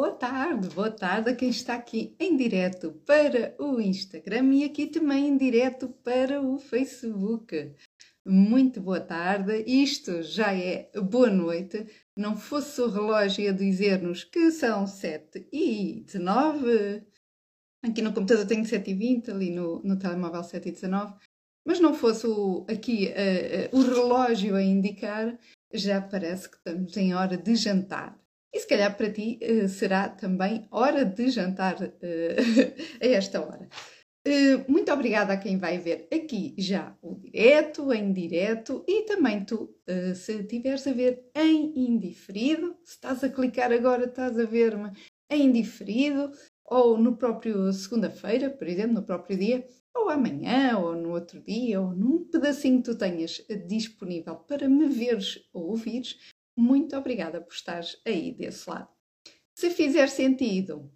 [0.00, 4.86] Boa tarde, boa tarde a quem está aqui em direto para o Instagram e aqui
[4.86, 7.74] também em direto para o Facebook.
[8.24, 11.84] Muito boa tarde, isto já é boa noite.
[12.16, 17.02] Não fosse o relógio a dizer-nos que são 7 e 19,
[17.82, 21.16] aqui no computador tenho 7 e 20, ali no, no telemóvel 7 e 19,
[21.66, 25.36] mas não fosse o, aqui uh, uh, o relógio a indicar,
[25.74, 28.16] já parece que estamos em hora de jantar.
[28.52, 33.68] E se calhar para ti uh, será também hora de jantar a esta hora.
[34.68, 39.74] muito obrigada a quem vai ver aqui já o direto, em direto e também tu,
[40.14, 44.92] se estiveres a ver em indiferido, se estás a clicar agora, estás a ver-me
[45.30, 46.30] em indiferido
[46.70, 51.80] ou no próprio segunda-feira, por exemplo, no próprio dia, ou amanhã, ou no outro dia,
[51.80, 56.18] ou num pedacinho que tu tenhas disponível para me veres ou ouvires,
[56.58, 58.88] muito obrigada por estares aí desse lado.
[59.54, 60.92] Se fizer sentido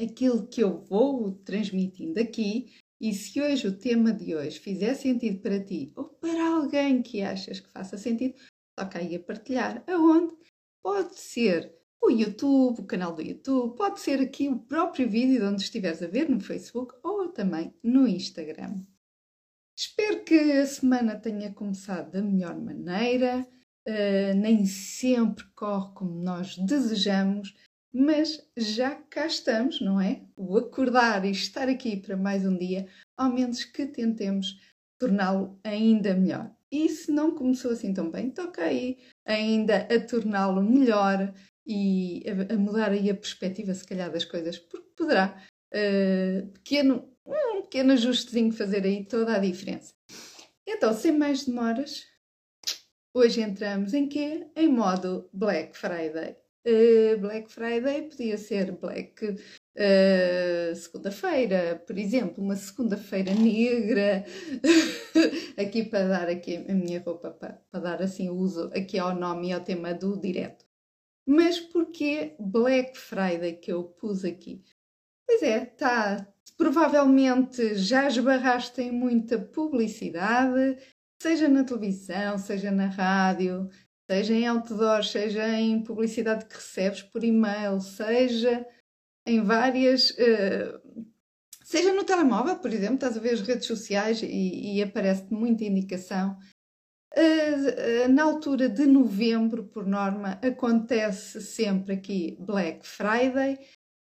[0.00, 5.40] aquilo que eu vou transmitindo aqui, e se hoje o tema de hoje fizer sentido
[5.40, 8.34] para ti ou para alguém que achas que faça sentido,
[8.76, 9.82] toca aí a partilhar.
[9.86, 10.36] Aonde?
[10.82, 15.44] Pode ser o YouTube, o canal do YouTube, pode ser aqui o próprio vídeo de
[15.44, 18.84] onde estiveres a ver no Facebook ou também no Instagram.
[19.76, 23.46] Espero que a semana tenha começado da melhor maneira.
[23.88, 27.54] Uh, nem sempre corre como nós desejamos,
[27.92, 30.22] mas já cá estamos, não é?
[30.36, 32.86] O acordar e estar aqui para mais um dia,
[33.16, 34.60] ao menos que tentemos
[34.98, 36.54] torná-lo ainda melhor.
[36.70, 41.34] E se não começou assim tão bem, toca aí ainda a torná-lo melhor
[41.66, 45.42] e a, a, mudar aí a perspectiva, se calhar, das coisas, porque poderá
[45.74, 49.92] uh, pequeno, um pequeno ajustezinho fazer aí toda a diferença.
[50.66, 52.06] Então, sem mais demoras,
[53.14, 54.46] hoje entramos em quê?
[54.56, 56.36] Em modo Black Friday.
[56.66, 64.24] Uh, Black Friday podia ser Black uh, segunda-feira, por exemplo, uma segunda-feira negra,
[65.56, 69.48] aqui para dar aqui a minha roupa, para, para dar assim uso aqui ao nome
[69.48, 70.66] e ao tema do direto.
[71.26, 74.62] Mas porquê Black Friday que eu pus aqui?
[75.26, 76.26] Pois é, tá.
[76.58, 80.76] Provavelmente já esbarraste em muita publicidade,
[81.20, 83.68] seja na televisão, seja na rádio,
[84.10, 88.66] seja em outdoors, seja em publicidade que recebes por e-mail, seja
[89.26, 90.10] em várias.
[90.10, 91.06] Uh,
[91.64, 95.64] seja no telemóvel, por exemplo, estás a ver as redes sociais e, e aparece-te muita
[95.64, 96.36] indicação
[97.16, 103.58] Uh, na altura de novembro, por norma, acontece sempre aqui Black Friday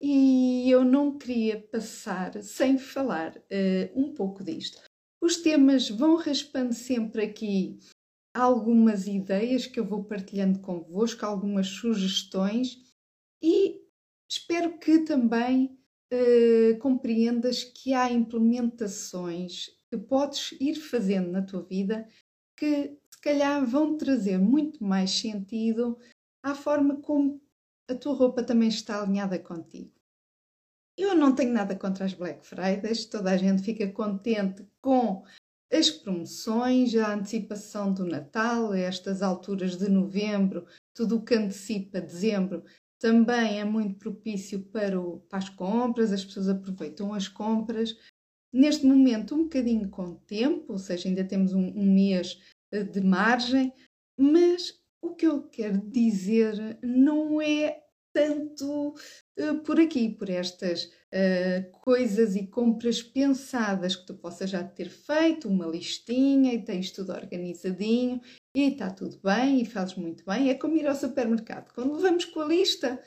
[0.01, 4.88] e eu não queria passar sem falar uh, um pouco disto.
[5.21, 7.77] Os temas vão raspando sempre aqui
[8.33, 12.77] algumas ideias que eu vou partilhando convosco, algumas sugestões
[13.43, 13.81] e
[14.29, 15.77] espero que também
[16.13, 22.07] uh, compreendas que há implementações que podes ir fazendo na tua vida
[22.57, 25.97] que se calhar vão trazer muito mais sentido
[26.43, 27.41] à forma como
[27.89, 29.98] a tua roupa também está alinhada contigo.
[30.99, 35.23] Eu não tenho nada contra as Black Fridays, toda a gente fica contente com
[35.71, 42.65] as promoções, a antecipação do Natal, estas alturas de novembro, tudo o que antecipa dezembro
[42.99, 47.97] também é muito propício para, o, para as compras, as pessoas aproveitam as compras,
[48.51, 52.41] neste momento um bocadinho com tempo, ou seja, ainda temos um, um mês
[52.73, 53.71] eh, de margem,
[54.17, 58.95] mas o que eu quero dizer não é tanto
[59.39, 64.89] uh, por aqui, por estas uh, coisas e compras pensadas que tu possas já ter
[64.89, 68.21] feito, uma listinha e tens tudo organizadinho
[68.55, 70.49] e está tudo bem e fazes muito bem.
[70.49, 71.73] É como ir ao supermercado.
[71.73, 72.99] Quando vamos com a lista,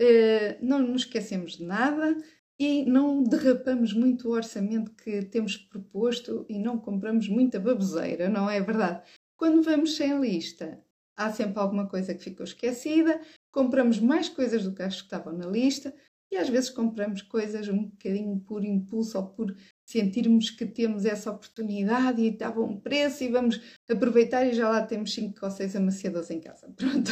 [0.00, 2.16] uh, não nos esquecemos de nada,
[2.58, 8.48] e não derrapamos muito o orçamento que temos proposto e não compramos muita baboseira, não
[8.48, 9.02] é verdade?
[9.36, 10.82] Quando vamos sem lista,
[11.16, 13.20] há sempre alguma coisa que ficou esquecida,
[13.56, 15.94] compramos mais coisas do que as que estavam na lista
[16.30, 21.30] e às vezes compramos coisas um bocadinho por impulso ou por sentirmos que temos essa
[21.30, 23.58] oportunidade e está bom preço e vamos
[23.88, 26.68] aproveitar e já lá temos 5 ou 6 amaciadas em casa.
[26.76, 27.10] Pronto.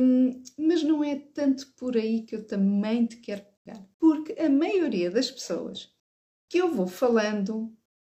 [0.00, 3.42] um, mas não é tanto por aí que eu também te quero
[3.98, 5.94] porque a maioria das pessoas
[6.48, 7.70] que eu vou falando,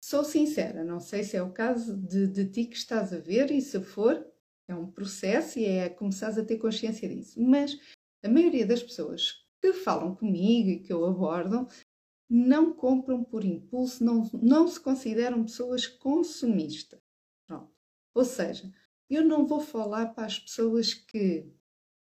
[0.05, 3.51] sou sincera, não sei se é o caso de, de ti que estás a ver,
[3.51, 4.23] e se for,
[4.69, 7.41] é um processo e é começares a ter consciência disso.
[7.41, 7.79] Mas
[8.23, 11.67] a maioria das pessoas que falam comigo e que eu abordo
[12.31, 17.01] não compram por impulso, não, não se consideram pessoas consumistas.
[17.47, 17.73] Pronto.
[18.15, 18.71] Ou seja,
[19.09, 21.51] eu não vou falar para as pessoas que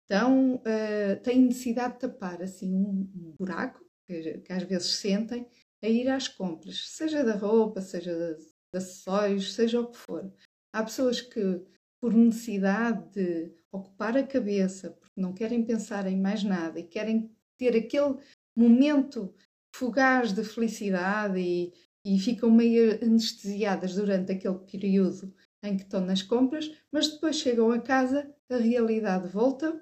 [0.05, 5.47] então uh, têm necessidade de tapar assim um, um buraco que, que, às vezes sentem
[5.83, 10.33] a ir às compras, seja da roupa, seja de, de acessórios, seja o que for.
[10.73, 11.63] Há pessoas que,
[12.01, 17.29] por necessidade de ocupar a cabeça, porque não querem pensar em mais nada e querem
[17.57, 18.17] ter aquele
[18.55, 19.33] momento
[19.75, 21.73] fugaz de felicidade e,
[22.05, 27.71] e ficam meio anestesiadas durante aquele período em que estão nas compras, mas depois chegam
[27.71, 29.81] a casa, a realidade volta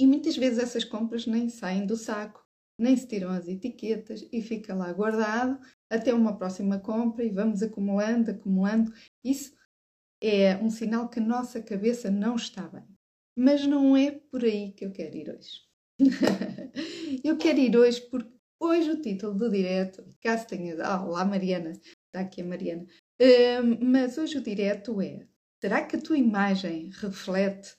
[0.00, 2.44] e muitas vezes essas compras nem saem do saco,
[2.78, 7.62] nem se tiram as etiquetas e fica lá guardado até uma próxima compra e vamos
[7.62, 8.92] acumulando, acumulando.
[9.24, 9.54] Isso
[10.22, 12.84] é um sinal que a nossa cabeça não está bem.
[13.36, 15.66] Mas não é por aí que eu quero ir hoje.
[17.24, 20.76] eu quero ir hoje porque hoje o título do direto, caso tenha.
[20.82, 22.86] Ah, lá Mariana, está aqui a Mariana.
[23.20, 25.26] Uh, mas hoje o direto é:
[25.60, 27.76] será que a tua imagem reflete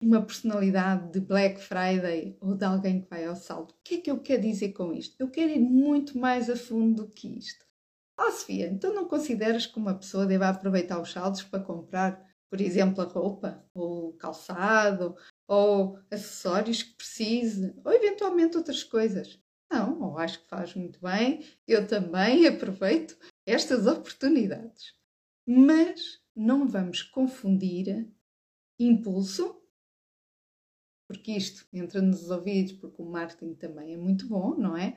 [0.00, 3.74] uma personalidade de Black Friday ou de alguém que vai ao saldo?
[3.74, 5.16] O que é que eu quero dizer com isto?
[5.18, 7.67] Eu quero ir muito mais a fundo do que isto.
[8.20, 12.20] Oh, Sofia, então não consideras que uma pessoa deve aproveitar os saldos para comprar,
[12.50, 15.14] por exemplo, a roupa, ou calçado,
[15.46, 19.40] ou acessórios que precise, ou eventualmente outras coisas?
[19.70, 23.16] Não, eu acho que faz muito bem, eu também aproveito
[23.46, 24.94] estas oportunidades.
[25.46, 28.10] Mas não vamos confundir
[28.80, 29.62] impulso,
[31.06, 34.96] porque isto entra nos ouvidos, porque o marketing também é muito bom, não é?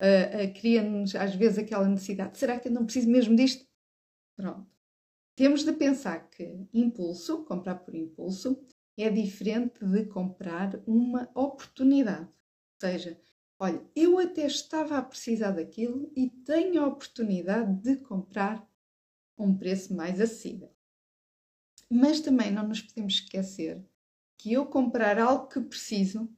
[0.00, 3.66] Uh, uh, Cria-nos às vezes aquela necessidade: será que eu não preciso mesmo disto?
[4.34, 4.66] Pronto.
[5.36, 8.62] Temos de pensar que impulso, comprar por impulso,
[8.98, 12.28] é diferente de comprar uma oportunidade.
[12.30, 13.20] Ou seja,
[13.58, 18.66] olha, eu até estava a precisar daquilo e tenho a oportunidade de comprar
[19.38, 20.70] a um preço mais acessível.
[21.88, 23.82] Mas também não nos podemos esquecer
[24.36, 26.30] que eu comprar algo que preciso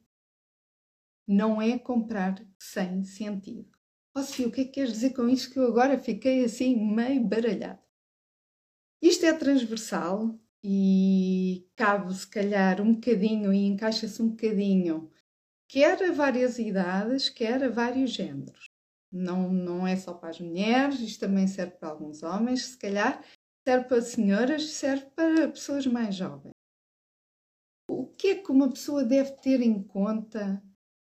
[1.27, 3.69] não é comprar sem sentido.
[4.15, 6.75] Ó oh, o que é que queres dizer com isto que eu agora fiquei assim
[6.75, 7.81] meio baralhado?
[9.01, 15.11] Isto é transversal e cabe se calhar um bocadinho e encaixa-se um bocadinho
[15.67, 18.69] quer a várias idades, quer a vários géneros.
[19.11, 23.23] Não, não é só para as mulheres, isto também serve para alguns homens, se calhar
[23.67, 26.53] serve para senhoras, serve para pessoas mais jovens.
[27.89, 30.63] O que é que uma pessoa deve ter em conta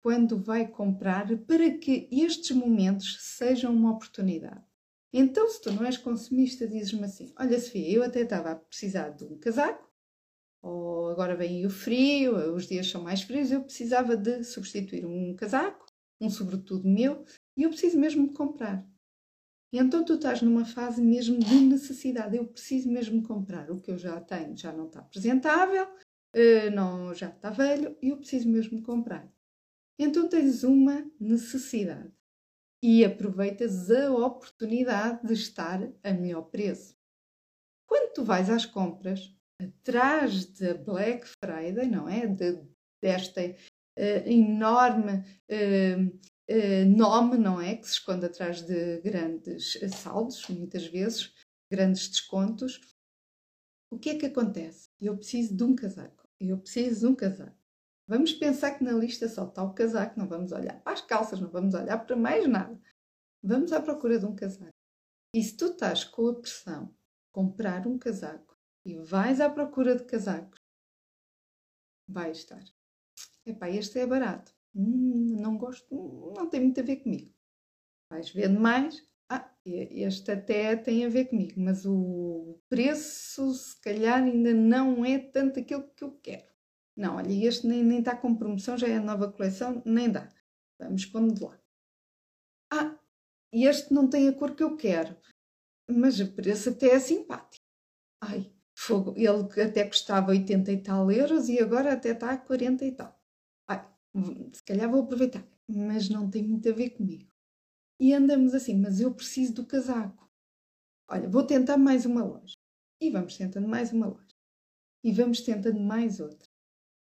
[0.02, 4.64] quando vai comprar para que estes momentos sejam uma oportunidade.
[5.12, 9.10] Então, se tu não és consumista, dizes-me assim: Olha, Sofia, eu até estava a precisar
[9.10, 9.88] de um casaco,
[10.62, 15.34] ou agora vem o frio, os dias são mais frios, eu precisava de substituir um
[15.34, 15.86] casaco,
[16.20, 17.24] um sobretudo meu,
[17.56, 18.86] e eu preciso mesmo de comprar.
[19.72, 23.70] E então tu estás numa fase mesmo de necessidade, eu preciso mesmo comprar.
[23.70, 25.86] O que eu já tenho já não está apresentável,
[26.32, 29.30] eh, não, já está velho, e eu preciso mesmo comprar.
[29.98, 32.12] Então tens uma necessidade
[32.82, 36.96] e aproveitas a oportunidade de estar a melhor preço.
[37.88, 42.26] Quando tu vais às compras, atrás da Black Friday, não é?
[42.26, 42.62] De,
[43.02, 46.06] desta uh, enorme uh,
[46.50, 47.76] uh, nome, não é?
[47.76, 51.34] Que se esconde atrás de grandes saldos, muitas vezes,
[51.70, 52.80] grandes descontos.
[53.90, 54.88] O que é que acontece?
[55.00, 56.28] Eu preciso de um casaco.
[56.38, 57.57] Eu preciso de um casaco.
[58.08, 61.38] Vamos pensar que na lista só está o casaco, não vamos olhar para as calças,
[61.38, 62.80] não vamos olhar para mais nada.
[63.42, 64.72] Vamos à procura de um casaco.
[65.34, 66.96] E se tu estás com a pressão
[67.30, 70.58] comprar um casaco e vais à procura de casacos,
[72.08, 72.64] vai estar.
[73.44, 74.54] Epá, este é barato.
[74.74, 75.94] Hum, não gosto,
[76.34, 77.34] não tem muito a ver comigo.
[78.10, 79.06] Vais vendo mais.
[79.28, 85.18] Ah, este até tem a ver comigo, mas o preço se calhar ainda não é
[85.18, 86.48] tanto aquilo que eu quero.
[86.98, 90.28] Não, olha, este nem, nem está com promoção, já é a nova coleção, nem dá.
[90.80, 91.56] Vamos pondo de lá.
[92.72, 92.98] Ah,
[93.52, 95.16] este não tem a cor que eu quero,
[95.88, 97.64] mas o preço até é simpático.
[98.20, 102.84] Ai, fogo, ele até custava 80 e tal euros e agora até está a 40
[102.84, 103.16] e tal.
[103.68, 103.88] Ai,
[104.52, 107.30] se calhar vou aproveitar, mas não tem muito a ver comigo.
[108.00, 110.28] E andamos assim, mas eu preciso do casaco.
[111.08, 112.56] Olha, vou tentar mais uma loja.
[113.00, 114.34] E vamos tentando mais uma loja.
[115.04, 116.47] E vamos tentando mais outra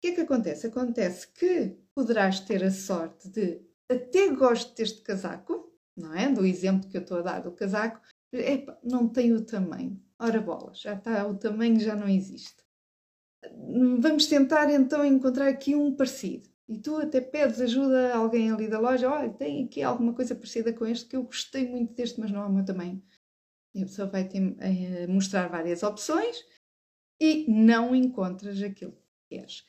[0.05, 0.67] que é que acontece?
[0.67, 6.31] Acontece que poderás ter a sorte de até gosto deste casaco, não é?
[6.31, 7.99] Do exemplo que eu estou a dar do casaco,
[8.31, 9.99] epa, não tem o tamanho.
[10.19, 12.63] Ora bola, já está, o tamanho já não existe.
[13.99, 16.49] Vamos tentar então encontrar aqui um parecido.
[16.67, 20.33] E tu até pedes ajuda a alguém ali da loja, olha, tem aqui alguma coisa
[20.33, 23.03] parecida com este que eu gostei muito deste, mas não é o meu tamanho.
[23.73, 24.39] E a pessoa vai te
[25.07, 26.43] mostrar várias opções
[27.19, 29.65] e não encontras aquilo que queres.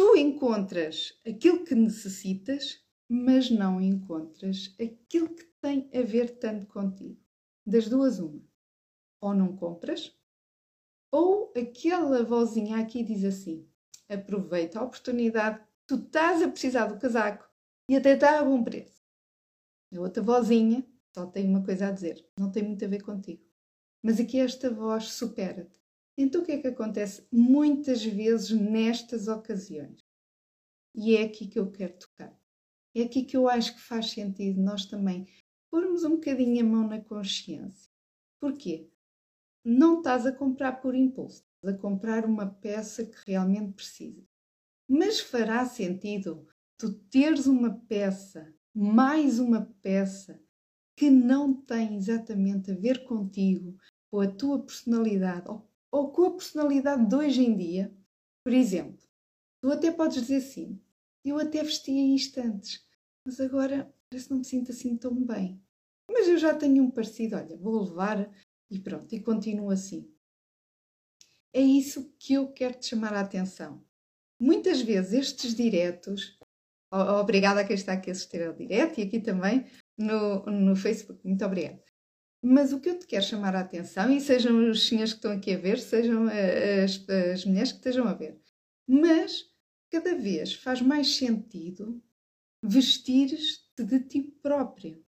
[0.00, 7.20] Tu encontras aquilo que necessitas, mas não encontras aquilo que tem a ver tanto contigo.
[7.66, 8.42] Das duas, uma.
[9.20, 10.18] Ou não compras,
[11.12, 13.68] ou aquela vozinha aqui diz assim:
[14.08, 17.46] aproveita a oportunidade, tu estás a precisar do casaco
[17.86, 19.02] e até está a bom preço.
[19.94, 20.82] A outra vozinha
[21.14, 23.44] só tem uma coisa a dizer, não tem muito a ver contigo.
[24.02, 25.78] Mas aqui esta voz supera-te.
[26.16, 30.04] Então o que é que acontece muitas vezes nestas ocasiões?
[30.94, 32.38] E é aqui que eu quero tocar.
[32.94, 35.26] É aqui que eu acho que faz sentido nós também
[35.70, 37.90] pormos um bocadinho a mão na consciência.
[38.40, 38.90] Porquê?
[39.64, 44.26] Não estás a comprar por impulso, estás a comprar uma peça que realmente precisa.
[44.88, 50.42] Mas fará sentido tu teres uma peça, mais uma peça,
[50.96, 53.78] que não tem exatamente a ver contigo,
[54.10, 57.94] com a tua personalidade, ou, ou com a personalidade de hoje em dia?
[58.44, 59.06] Por exemplo,
[59.60, 60.80] tu até podes dizer assim:
[61.24, 62.84] eu até vestia isto antes,
[63.24, 65.62] mas agora parece que não me sinto assim tão bem.
[66.10, 68.28] Mas eu já tenho um parecido, olha, vou levar
[68.70, 70.12] e pronto, e continuo assim.
[71.52, 73.84] É isso que eu quero te chamar a atenção.
[74.40, 76.38] Muitas vezes estes diretos,
[76.90, 79.66] obrigada a quem está aqui a assistir ao direto e aqui também
[79.98, 81.82] no, no Facebook, muito obrigada.
[82.42, 85.32] Mas o que eu te quero chamar a atenção, e sejam os senhores que estão
[85.32, 88.40] aqui a ver, sejam eh, as, as mulheres que estejam a ver,
[88.86, 89.44] mas
[89.90, 92.02] cada vez faz mais sentido
[92.62, 95.04] vestires-te de ti próprio,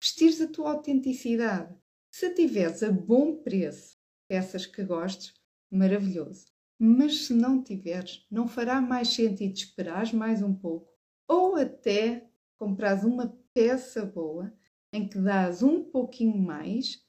[0.00, 1.74] vestires a tua autenticidade.
[2.10, 5.34] Se tiveres a bom preço peças que gostes,
[5.70, 6.46] maravilhoso.
[6.78, 10.88] Mas se não tiveres, não fará mais sentido esperares mais um pouco
[11.28, 14.52] ou até comprares uma peça boa
[14.92, 17.02] em que dás um pouquinho mais,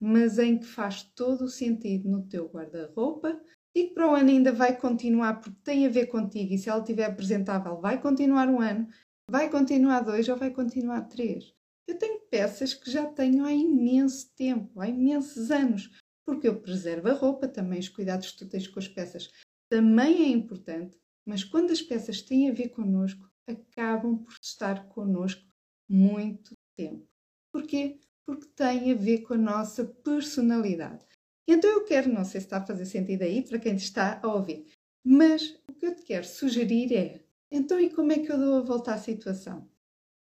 [0.00, 3.40] mas em que faz todo o sentido no teu guarda-roupa
[3.74, 6.68] e que para o ano ainda vai continuar porque tem a ver contigo e se
[6.68, 8.88] ela estiver apresentável vai continuar um ano,
[9.30, 11.52] vai continuar dois ou vai continuar três.
[11.86, 15.90] Eu tenho peças que já tenho há imenso tempo, há imensos anos,
[16.26, 19.30] porque eu preservo a roupa, também os cuidados que tu tens com as peças
[19.70, 25.42] também é importante, mas quando as peças têm a ver connosco, acabam por estar connosco
[25.88, 27.06] muito tempo.
[27.52, 27.98] Porquê?
[28.26, 31.04] Porque tem a ver com a nossa personalidade.
[31.46, 34.28] Então eu quero, não sei se está a fazer sentido aí para quem está a
[34.28, 34.66] ouvir,
[35.04, 38.56] mas o que eu te quero sugerir é: então e como é que eu dou
[38.56, 39.68] a volta à situação?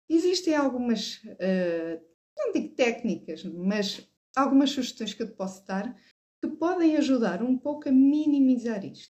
[0.10, 2.06] Existem algumas, uh,
[2.38, 5.96] não digo técnicas, mas algumas sugestões que eu te posso dar
[6.42, 9.16] que podem ajudar um pouco a minimizar isto.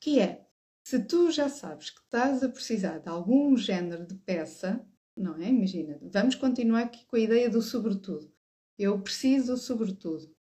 [0.00, 0.46] Que é,
[0.84, 4.84] se tu já sabes que estás a precisar de algum género de peça,
[5.16, 5.48] não é?
[5.48, 8.32] Imagina, vamos continuar aqui com a ideia do sobretudo.
[8.78, 10.34] Eu preciso sobretudo.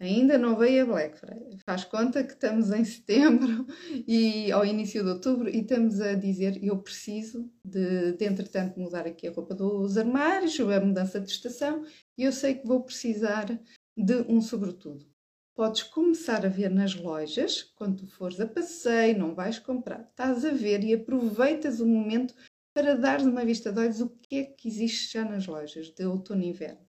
[0.00, 1.58] Ainda não veio a Black Friday.
[1.66, 3.66] Faz conta que estamos em setembro
[4.08, 9.06] e ao início de outubro e estamos a dizer eu preciso de, de entretanto mudar
[9.06, 11.84] aqui a roupa dos armários, a mudança de estação
[12.16, 13.60] e eu sei que vou precisar
[13.94, 15.06] de um sobretudo.
[15.54, 20.50] Podes começar a ver nas lojas, quando fores a passeio, não vais comprar, estás a
[20.52, 22.34] ver e aproveitas o momento
[22.74, 26.04] para dares uma vista de olhos o que é que existe já nas lojas de
[26.04, 26.86] outono e inverno.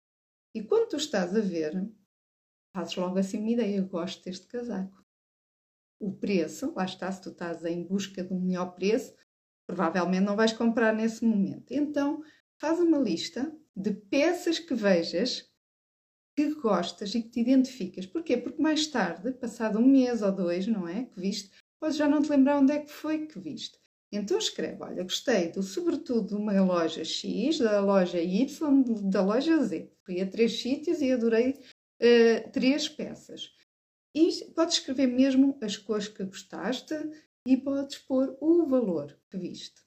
[0.53, 1.87] E quando tu estás a ver,
[2.75, 5.05] fazes logo assim uma ideia, eu gosto deste casaco.
[5.99, 9.13] O preço, lá está, se tu estás em busca um melhor preço,
[9.67, 11.71] provavelmente não vais comprar nesse momento.
[11.71, 12.23] Então,
[12.59, 15.51] faz uma lista de peças que vejas
[16.35, 18.05] que gostas e que te identificas.
[18.05, 18.37] Porquê?
[18.37, 21.05] Porque mais tarde, passado um mês ou dois, não é?
[21.05, 23.79] Que viste, podes já não te lembrar onde é que foi que viste.
[24.11, 29.61] Então escreve, olha, gostei do sobretudo de uma loja X, da loja Y, da loja
[29.63, 29.91] Z.
[30.05, 33.53] Fui a três sítios e adorei uh, três peças.
[34.15, 36.95] E podes escrever mesmo as cores que gostaste
[37.45, 39.87] e podes pôr o valor que viste.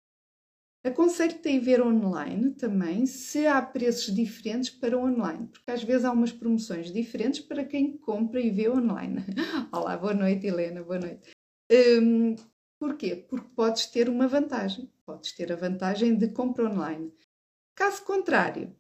[0.84, 6.06] Aconselho-te a ir ver online também, se há preços diferentes para online, porque às vezes
[6.06, 9.24] há umas promoções diferentes para quem compra e vê online.
[9.72, 11.30] Olá, boa noite, Helena, boa noite.
[11.72, 12.36] Um,
[12.82, 13.16] porquê?
[13.16, 17.14] Porque podes ter uma vantagem, podes ter a vantagem de compra online.
[17.76, 18.76] Caso contrário,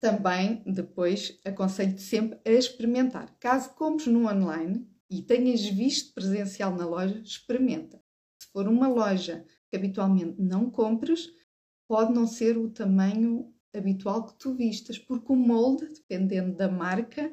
[0.00, 3.38] também depois aconselho-te sempre a experimentar.
[3.38, 8.02] Caso compres no online e tenhas visto presencial na loja, experimenta.
[8.42, 11.32] Se for uma loja que habitualmente não compres,
[11.86, 17.32] pode não ser o tamanho habitual que tu vistas, porque o molde, dependendo da marca,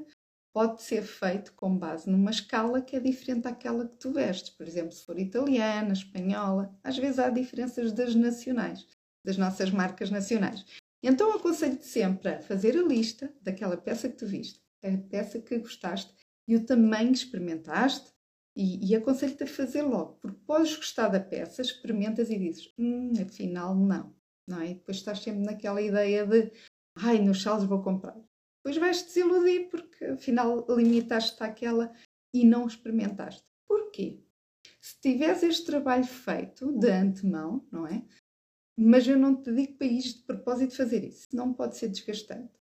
[0.53, 4.51] pode ser feito com base numa escala que é diferente daquela que tu vestes.
[4.51, 8.88] Por exemplo, se for italiana, espanhola, às vezes há diferenças das nacionais,
[9.25, 10.65] das nossas marcas nacionais.
[11.03, 15.57] Então aconselho-te sempre a fazer a lista daquela peça que tu viste, a peça que
[15.57, 16.13] gostaste
[16.48, 18.13] e o tamanho que experimentaste,
[18.55, 23.12] E, e aconselho-te a fazer logo, porque podes gostar da peça, experimentas e dizes, hum,
[23.19, 24.13] afinal não,
[24.48, 24.69] não é?
[24.69, 26.51] E depois estás sempre naquela ideia de,
[26.95, 28.15] ai, nos saldos vou comprar.
[28.63, 31.93] Depois vais-te desiludir porque afinal limitaste-te àquela
[32.34, 33.43] e não experimentaste.
[33.67, 34.22] Porquê?
[34.79, 38.05] Se tiveres este trabalho feito de antemão, não é?
[38.77, 42.53] Mas eu não te digo para ir de propósito fazer isso, não pode ser desgastante.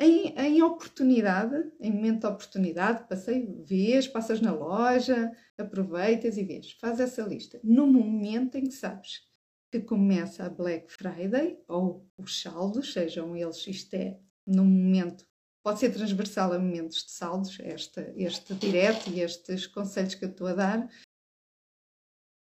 [0.00, 6.72] Em, em, oportunidade, em momento de oportunidade, passei, vês, passas na loja, aproveitas e vês,
[6.72, 7.60] faz essa lista.
[7.64, 9.28] No momento em que sabes
[9.70, 15.26] que começa a Black Friday ou os saldos, sejam eles, isto é, no momento,
[15.62, 20.30] pode ser transversal a momentos de saldos, este, este direto e estes conselhos que eu
[20.30, 20.90] estou a dar,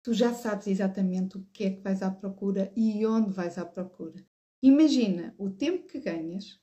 [0.03, 3.65] tu já sabes exatamente o que é que vais à procura e onde vais à
[3.65, 4.25] procura.
[4.62, 6.62] Imagina o tempo que ganhas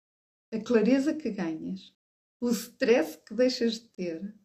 [0.53, 1.95] a clareza que ganhas,
[2.39, 4.35] o stress que deixas de ter,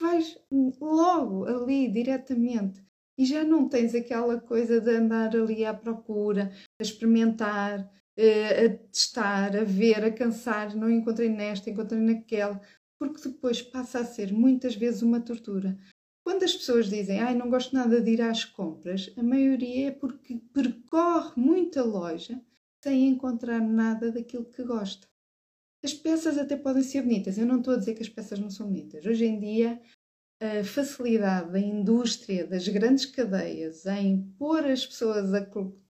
[0.00, 0.38] vais
[0.80, 2.82] logo ali diretamente
[3.18, 6.50] e já não tens aquela coisa de andar ali à procura,
[6.80, 12.60] a experimentar, a testar, a ver, a cansar, não encontrei nesta, encontrei naquela,
[12.98, 15.76] porque depois passa a ser muitas vezes uma tortura.
[16.24, 19.90] Quando as pessoas dizem, ai, não gosto nada de ir às compras, a maioria é
[19.90, 22.40] porque percorre muita loja
[22.82, 25.06] sem encontrar nada daquilo que gosta.
[25.82, 28.48] As peças até podem ser bonitas, eu não estou a dizer que as peças não
[28.48, 29.04] são bonitas.
[29.04, 29.80] Hoje em dia,
[30.40, 35.46] a facilidade da indústria, das grandes cadeias, em pôr as pessoas a,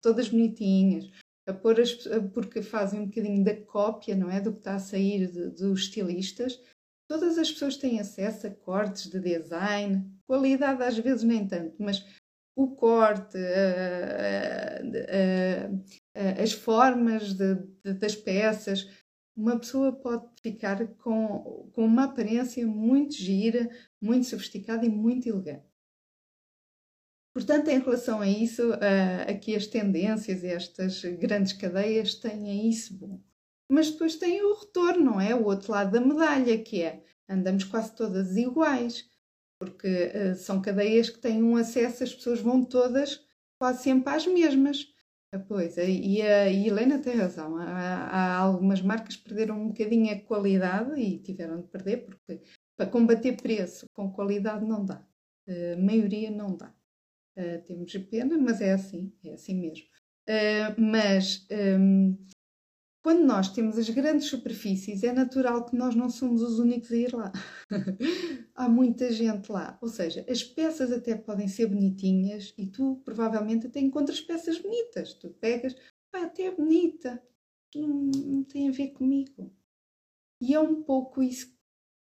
[0.02, 1.10] todas bonitinhas,
[1.48, 1.94] a pôr as,
[2.34, 4.40] porque fazem um bocadinho da cópia, não é?
[4.40, 6.60] Do que está a sair de, dos estilistas.
[7.08, 12.04] Todas as pessoas têm acesso a cortes de design, qualidade às vezes nem tanto, mas
[12.54, 13.38] o corte,
[16.42, 18.86] as formas de, de, das peças,
[19.34, 23.70] uma pessoa pode ficar com, com uma aparência muito gira,
[24.02, 25.67] muito sofisticada e muito elegante.
[27.38, 32.98] Portanto, em relação a isso, uh, aqui as tendências e estas grandes cadeias têm isso
[32.98, 33.22] bom.
[33.70, 35.36] Mas depois tem o retorno, não é?
[35.36, 39.08] O outro lado da medalha, que é andamos quase todas iguais,
[39.56, 43.24] porque uh, são cadeias que têm um acesso, as pessoas vão todas
[43.56, 44.92] quase sempre às mesmas.
[45.32, 47.56] Ah, pois, e a Helena tem razão.
[47.56, 52.42] Há, algumas marcas que perderam um bocadinho a qualidade e tiveram de perder, porque
[52.76, 55.06] para combater preço com qualidade não dá.
[55.46, 56.74] A maioria não dá.
[57.38, 59.86] Uh, temos pena, mas é assim, é assim mesmo.
[60.28, 61.46] Uh, mas
[61.78, 62.16] um,
[63.00, 66.96] quando nós temos as grandes superfícies, é natural que nós não somos os únicos a
[66.96, 67.32] ir lá.
[68.54, 69.78] Há muita gente lá.
[69.80, 75.14] Ou seja, as peças até podem ser bonitinhas e tu provavelmente até encontras peças bonitas.
[75.14, 75.76] Tu pegas,
[76.12, 77.22] ah, até é bonita,
[77.74, 79.54] não, não tem a ver comigo.
[80.40, 81.56] E é um pouco isso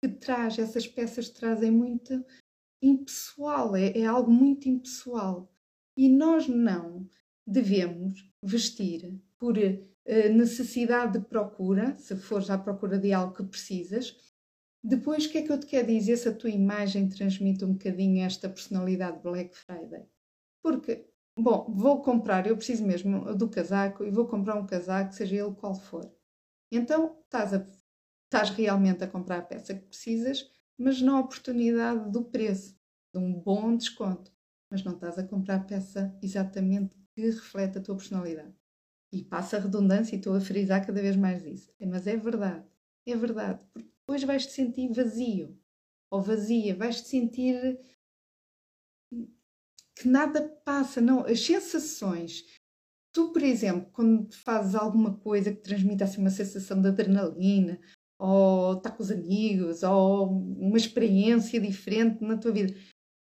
[0.02, 2.24] que traz, essas peças trazem muito
[2.82, 5.52] impessoal, é, é algo muito impessoal.
[5.96, 7.08] E nós não
[7.46, 14.16] devemos vestir por eh, necessidade de procura, se fores à procura de algo que precisas.
[14.82, 17.72] Depois, o que é que eu te quero dizer se a tua imagem transmite um
[17.72, 20.06] bocadinho esta personalidade Black Friday?
[20.62, 21.06] Porque,
[21.38, 25.54] bom, vou comprar, eu preciso mesmo do casaco e vou comprar um casaco, seja ele
[25.54, 26.10] qual for.
[26.70, 27.66] Então, estás, a,
[28.24, 32.76] estás realmente a comprar a peça que precisas, mas na oportunidade do preço,
[33.12, 34.32] de um bom desconto.
[34.70, 38.54] Mas não estás a comprar a peça exatamente que reflete a tua personalidade.
[39.12, 41.72] E passa a redundância e estou a frisar cada vez mais isso.
[41.78, 42.66] É, mas é verdade,
[43.06, 43.64] é verdade.
[43.72, 45.56] Porque depois vais-te sentir vazio
[46.10, 47.78] ou vazia, vais-te sentir
[49.96, 51.00] que nada passa.
[51.00, 52.44] Não, as sensações.
[53.12, 57.80] Tu, por exemplo, quando fazes alguma coisa que transmite assim, uma sensação de adrenalina,
[58.18, 62.74] ou está com os amigos, ou uma experiência diferente na tua vida,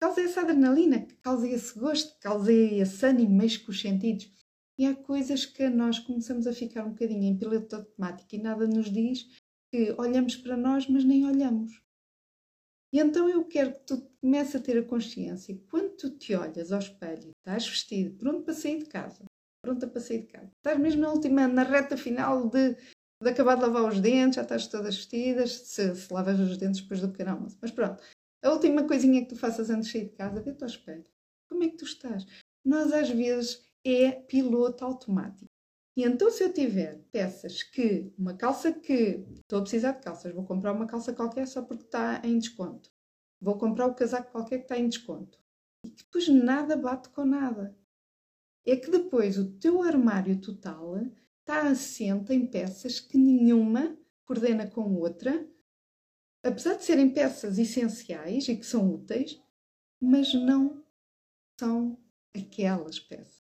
[0.02, 4.32] causa essa adrenalina, causa esse gosto, causa esse ânimo, mexe com os sentidos.
[4.78, 8.66] E há coisas que nós começamos a ficar um bocadinho em piloto automático e nada
[8.66, 9.28] nos diz
[9.72, 11.82] que olhamos para nós, mas nem olhamos.
[12.94, 16.36] E então eu quero que tu comeces a ter a consciência que quando tu te
[16.36, 19.24] olhas ao espelho, estás vestido, pronto para sair de casa,
[19.64, 22.76] pronta para sair de casa, estás mesmo na última, na reta final de,
[23.22, 26.82] de acabar de lavar os dentes, já estás todas vestidas, se, se lavas os dentes
[26.82, 27.58] depois do pequeno almoço.
[27.62, 28.02] Mas pronto,
[28.44, 31.06] a última coisinha que tu faças antes de sair de casa, vê-te ao espelho.
[31.48, 32.26] Como é que tu estás?
[32.66, 35.52] Nós às vezes é piloto automático.
[35.96, 40.34] E então, se eu tiver peças que, uma calça que, estou a precisar de calças,
[40.34, 42.90] vou comprar uma calça qualquer só porque está em desconto.
[43.42, 45.40] Vou comprar o casaco qualquer que está em desconto.
[45.86, 47.78] E depois nada bate com nada.
[48.66, 50.96] É que depois o teu armário total
[51.42, 55.48] está assente em peças que nenhuma coordena com outra
[56.44, 59.42] apesar de serem peças essenciais e que são úteis,
[60.02, 60.84] mas não
[61.60, 61.98] são
[62.36, 63.42] aquelas peças.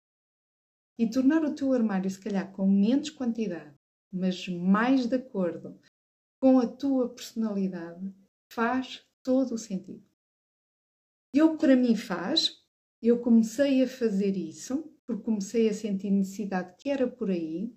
[0.98, 3.74] E tornar o teu armário, se calhar, com menos quantidade,
[4.12, 5.80] mas mais de acordo
[6.42, 8.14] com a tua personalidade,
[8.52, 10.04] faz todo o sentido.
[11.34, 12.62] Eu, para mim, faz.
[13.02, 17.74] Eu comecei a fazer isso, porque comecei a sentir necessidade que era por aí.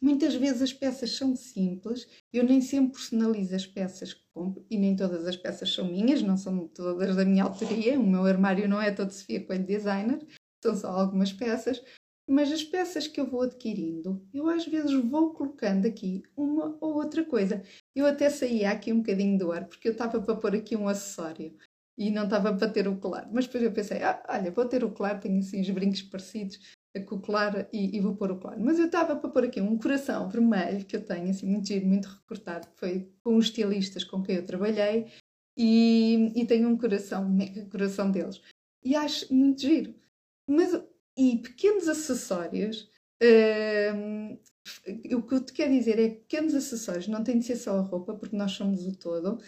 [0.00, 4.78] Muitas vezes as peças são simples, eu nem sempre personalizo as peças que compro e
[4.78, 7.98] nem todas as peças são minhas, não são todas da minha autoria.
[7.98, 10.24] O meu armário não é todo Sofia Coelho Designer,
[10.62, 11.82] são só algumas peças,
[12.28, 16.94] mas as peças que eu vou adquirindo, eu às vezes vou colocando aqui uma ou
[16.94, 17.62] outra coisa.
[17.96, 20.88] Eu até saía aqui um bocadinho do ar, porque eu estava para pôr aqui um
[20.88, 21.56] acessório
[21.96, 23.28] e não estava para ter o colar.
[23.32, 26.77] Mas depois eu pensei, ah, olha, vou ter o colar, tenho assim os brincos parecidos
[27.00, 28.58] com o colar e, e, vou pôr o colar.
[28.58, 31.86] Mas eu estava para pôr aqui um coração vermelho que eu tenho, assim, muito giro,
[31.86, 35.06] muito recortado, que foi com os estilistas com quem eu trabalhei
[35.56, 38.40] e, e tenho um coração, um mega coração deles.
[38.84, 39.94] E acho muito giro.
[40.46, 40.72] Mas,
[41.16, 42.90] e pequenos acessórios,
[43.94, 44.38] hum,
[45.14, 47.78] o que eu te quero dizer é que pequenos acessórios não tem de ser só
[47.78, 49.38] a roupa, porque nós somos o todo,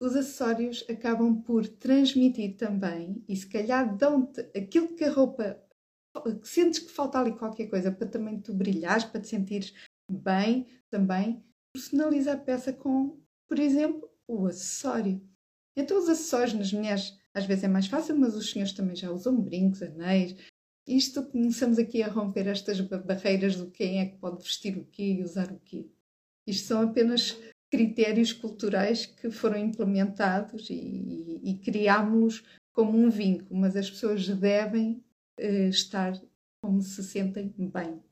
[0.00, 5.62] os acessórios acabam por transmitir também e se calhar dão-te aquilo que a roupa
[6.42, 9.74] sentes que falta ali qualquer coisa para também tu brilhares, para te sentires
[10.10, 15.20] bem também, personaliza a peça com, por exemplo, o acessório.
[15.76, 19.10] Então os acessórios nas mulheres às vezes é mais fácil, mas os senhores também já
[19.10, 20.34] usam brincos, anéis.
[20.86, 25.14] Isto começamos aqui a romper estas barreiras do quem é que pode vestir o quê
[25.18, 25.86] e usar o quê.
[26.46, 27.36] Isto são apenas
[27.70, 34.28] critérios culturais que foram implementados e, e, e criámos-los como um vínculo, mas as pessoas
[34.28, 35.04] devem
[35.40, 36.12] uh, estar
[36.62, 38.02] como se sentem bem.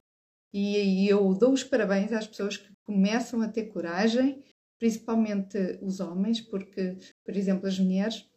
[0.52, 4.44] E, e eu dou os parabéns às pessoas que começam a ter coragem,
[4.78, 8.30] principalmente os homens, porque, por exemplo, as mulheres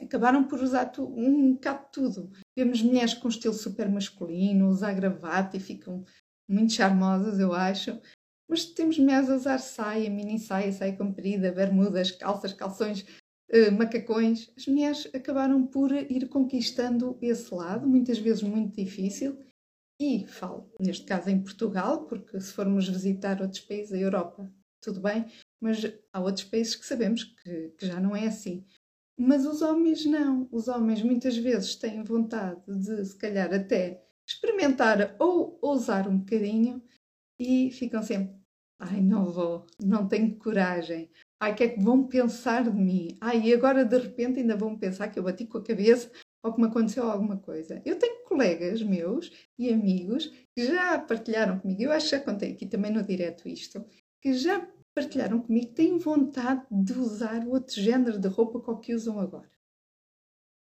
[0.00, 2.30] acabaram por usar um bocado de tudo.
[2.56, 6.04] Vemos mulheres com estilo super masculino, usar gravata e ficam
[6.48, 8.00] muito charmosas, eu acho.
[8.48, 13.04] Mas temos mulheres a usar saia, mini saia, saia comprida, bermudas, calças, calções,
[13.70, 14.50] macacões.
[14.56, 19.38] As mulheres acabaram por ir conquistando esse lado, muitas vezes muito difícil.
[20.00, 25.00] E falo, neste caso, em Portugal, porque se formos visitar outros países da Europa, tudo
[25.00, 25.26] bem,
[25.60, 28.64] mas há outros países que sabemos que, que já não é assim.
[29.16, 30.48] Mas os homens não.
[30.50, 36.82] Os homens muitas vezes têm vontade de, se calhar, até experimentar ou ousar um bocadinho
[37.38, 38.42] e ficam sempre
[38.84, 41.08] Ai, não vou, não tenho coragem.
[41.42, 43.18] Ai, o que é que vão pensar de mim?
[43.20, 46.08] Ai, e agora de repente ainda vão pensar que eu bati com a cabeça
[46.40, 47.82] ou que me aconteceu alguma coisa.
[47.84, 49.28] Eu tenho colegas meus
[49.58, 53.48] e amigos que já partilharam comigo, eu acho que já contei aqui também no direto
[53.48, 53.84] isto,
[54.20, 58.78] que já partilharam comigo que têm vontade de usar outro género de roupa que o
[58.78, 59.50] que usam agora.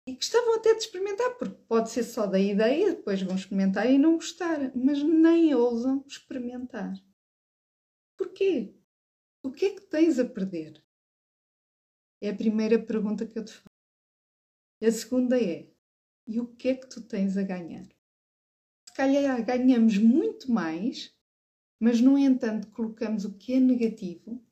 [0.09, 3.99] E gostavam até de experimentar, porque pode ser só da ideia, depois vão experimentar e
[3.99, 6.95] não gostar, mas nem ousam experimentar.
[8.17, 8.75] Porquê?
[9.45, 10.83] O que é que tens a perder?
[12.19, 13.69] É a primeira pergunta que eu te faço.
[14.83, 15.71] A segunda é:
[16.27, 17.87] e o que é que tu tens a ganhar?
[18.89, 21.15] Se calhar ganhamos muito mais,
[21.79, 24.43] mas no entanto colocamos o que é negativo,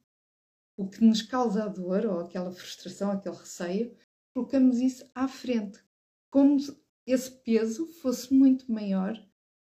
[0.77, 3.97] o que nos causa a dor ou aquela frustração, aquele receio,
[4.35, 5.83] colocamos isso à frente,
[6.31, 9.15] como se esse peso fosse muito maior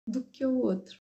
[0.06, 1.00] do que o outro.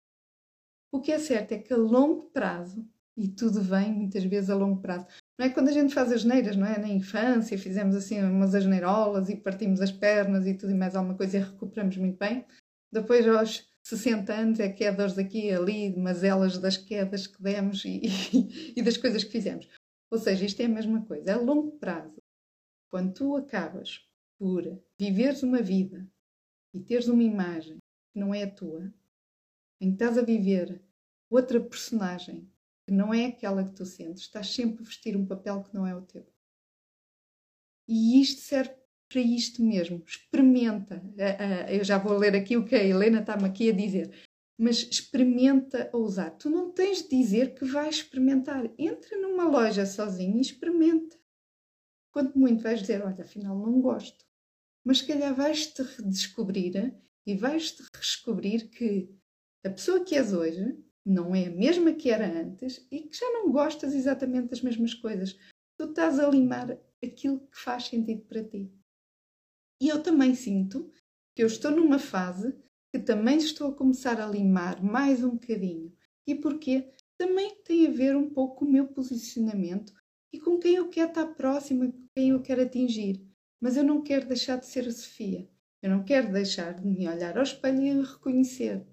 [0.93, 4.55] O que é certo é que a longo prazo, e tudo vem muitas vezes a
[4.55, 5.07] longo prazo,
[5.39, 6.79] não é quando a gente faz asneiras, não é?
[6.79, 11.17] Na infância fizemos assim umas asneirolas e partimos as pernas e tudo e mais alguma
[11.17, 12.45] coisa e recuperamos muito bem.
[12.93, 17.43] Depois aos 60 anos é que é dores aqui e ali, mazelas das quedas que
[17.43, 19.69] demos e, e, e das coisas que fizemos.
[20.11, 22.23] Ou seja, isto é a mesma coisa, a longo prazo.
[22.91, 24.07] Quando tu acabas
[24.39, 24.63] por
[24.99, 26.07] viveres uma vida
[26.75, 27.79] e teres uma imagem
[28.13, 28.93] que não é a tua,
[29.81, 30.83] em que estás a viver
[31.31, 32.52] outra personagem
[32.87, 35.87] que não é aquela que tu sentes, estás sempre a vestir um papel que não
[35.87, 36.27] é o teu.
[37.89, 38.75] E isto serve
[39.09, 40.03] para isto mesmo.
[40.07, 41.03] Experimenta.
[41.69, 44.13] Eu já vou ler aqui o que a Helena está-me aqui a dizer.
[44.59, 46.31] Mas experimenta a usar.
[46.31, 48.71] Tu não tens de dizer que vais experimentar.
[48.79, 51.19] Entra numa loja sozinho e experimenta.
[52.13, 54.25] Quanto muito vais dizer, olha, afinal não gosto.
[54.85, 56.95] Mas se calhar vais-te redescobrir
[57.27, 59.15] e vais-te descobrir que
[59.65, 63.31] a pessoa que és hoje não é a mesma que era antes e que já
[63.31, 65.37] não gostas exatamente das mesmas coisas.
[65.77, 68.71] Tu estás a limar aquilo que faz sentido para ti.
[69.81, 70.93] E eu também sinto
[71.35, 72.55] que eu estou numa fase
[72.93, 75.93] que também estou a começar a limar mais um bocadinho.
[76.27, 76.93] E porquê?
[77.19, 79.93] Também tem a ver um pouco com o meu posicionamento
[80.33, 83.27] e com quem eu quero estar próxima, com quem eu quero atingir.
[83.61, 85.49] Mas eu não quero deixar de ser a Sofia.
[85.83, 88.87] Eu não quero deixar de me olhar ao espelho e reconhecer.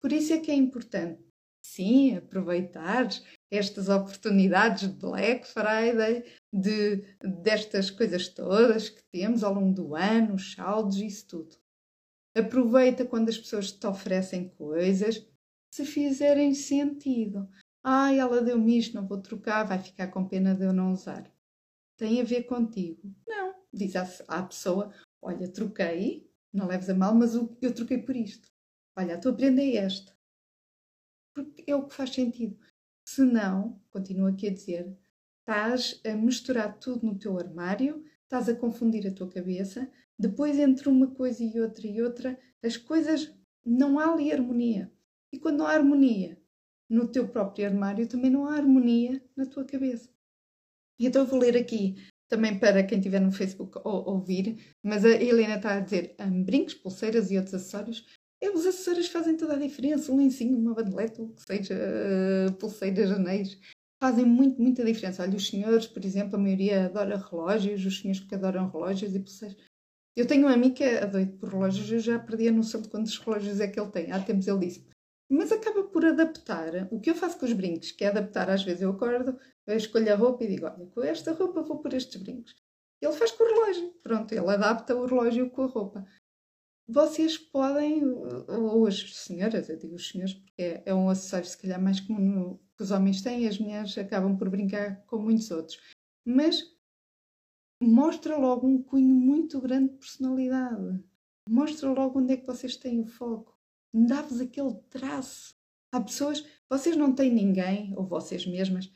[0.00, 1.22] Por isso é que é importante,
[1.62, 3.08] sim, aproveitar
[3.50, 10.34] estas oportunidades de Black Friday, de, destas coisas todas que temos ao longo do ano,
[10.34, 11.56] os saldos, isso tudo.
[12.36, 15.26] Aproveita quando as pessoas te oferecem coisas
[15.74, 17.48] se fizerem sentido.
[17.82, 21.30] Ah, ela deu-me isto, não vou trocar, vai ficar com pena de eu não usar.
[21.96, 23.14] Tem a ver contigo?
[23.26, 23.54] Não.
[23.72, 28.48] Diz à, à pessoa: Olha, troquei, não leves a mal, mas eu troquei por isto.
[28.98, 30.12] Olha, a tua prenda é esta.
[31.32, 32.58] Porque é o que faz sentido.
[33.06, 34.98] Se não, continuo aqui a dizer,
[35.38, 40.88] estás a misturar tudo no teu armário, estás a confundir a tua cabeça, depois entre
[40.88, 43.32] uma coisa e outra e outra, as coisas
[43.64, 44.92] não há ali harmonia.
[45.32, 46.36] E quando não há harmonia
[46.90, 50.10] no teu próprio armário, também não há harmonia na tua cabeça.
[50.98, 51.94] Então eu vou ler aqui
[52.28, 56.42] também para quem estiver no Facebook ou, ouvir, mas a Helena está a dizer um,
[56.42, 60.12] brincos, pulseiras e outros acessórios é, os acessórios fazem toda a diferença.
[60.12, 63.58] Um lencinho, uma bandeleta, o que seja, uh, pulseiras, anéis,
[64.00, 65.22] fazem muito, muita diferença.
[65.22, 69.20] Olha, os senhores, por exemplo, a maioria adora relógios, os senhores que adoram relógios e
[69.20, 69.56] pulseiras.
[70.16, 73.16] Eu tenho um amigo que é por relógios, eu já perdi a noção de quantos
[73.18, 74.12] relógios é que ele tem.
[74.12, 74.86] Há tempos ele disse.
[75.30, 76.88] Mas acaba por adaptar.
[76.90, 79.76] O que eu faço com os brincos, que é adaptar, às vezes eu acordo, eu
[79.76, 82.56] escolho a roupa e digo: Olha, com esta roupa vou por estes brincos.
[83.00, 83.94] Ele faz com o relógio.
[84.02, 86.06] Pronto, ele adapta o relógio com a roupa
[86.88, 88.02] vocês podem,
[88.48, 92.00] ou as senhoras, eu digo os senhores porque é, é um acessório se calhar mais
[92.00, 95.78] comum que os homens têm, as mulheres acabam por brincar com muitos outros.
[96.24, 96.74] Mas
[97.82, 101.04] mostra logo um cunho muito grande de personalidade.
[101.46, 103.54] Mostra logo onde é que vocês têm o foco.
[103.92, 105.54] Dá-vos aquele traço.
[105.92, 108.90] Há pessoas, vocês não têm ninguém, ou vocês mesmas,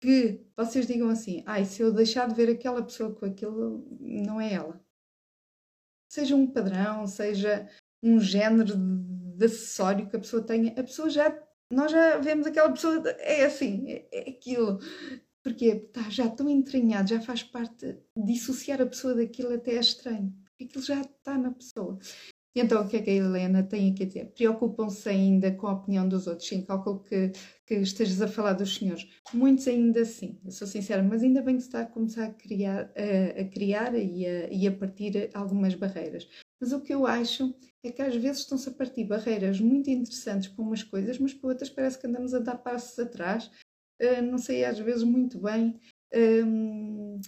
[0.00, 4.40] que vocês digam assim: ai, se eu deixar de ver aquela pessoa com aquilo, não
[4.40, 4.85] é ela
[6.08, 7.68] seja um padrão, seja
[8.02, 11.36] um género de acessório que a pessoa tenha, a pessoa já,
[11.70, 14.78] nós já vemos aquela pessoa, é assim, é, é aquilo.
[15.42, 20.34] Porque está já tão entranhado, já faz parte, dissociar a pessoa daquilo até é estranho.
[20.44, 21.98] Porque aquilo já está na pessoa.
[22.58, 24.32] Então, o que é que a Helena tem aqui a dizer?
[24.34, 26.48] Preocupam-se ainda com a opinião dos outros.
[26.48, 27.30] Sim, calculo que,
[27.66, 29.06] que estejas a falar dos senhores.
[29.34, 32.32] Muitos ainda sim, eu sou sincera, mas ainda bem que se está a começar a
[32.32, 36.26] criar, a, a criar e, a, e a partir algumas barreiras.
[36.58, 40.48] Mas o que eu acho é que às vezes estão-se a partir barreiras muito interessantes
[40.48, 43.50] para umas coisas, mas para outras parece que andamos a dar passos atrás.
[44.00, 45.78] Uh, não sei às vezes muito bem.
[46.14, 47.20] Um,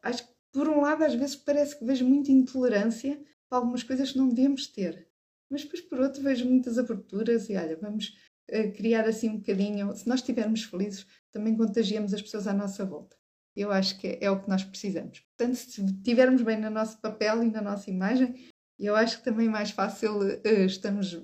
[0.00, 4.18] acho que por um lado às vezes parece que vejo muita intolerância algumas coisas que
[4.18, 5.08] não devemos ter.
[5.50, 8.16] Mas depois, por outro, vejo muitas aberturas e olha, vamos
[8.50, 9.94] uh, criar assim um bocadinho.
[9.94, 13.16] Se nós estivermos felizes, também contagiamos as pessoas à nossa volta.
[13.56, 15.20] Eu acho que é, o que nós precisamos.
[15.20, 19.48] Portanto, se estivermos bem no nosso papel e na nossa imagem, eu acho que também
[19.48, 21.20] é mais fácil uh, estamos